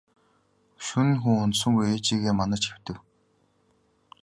Шөнө 0.85 1.09
нь 1.13 1.19
хүү 1.21 1.35
унтсангүй 1.43 1.85
ээжийгээ 1.95 2.33
манаж 2.37 2.63
хэвтэв. 2.67 2.97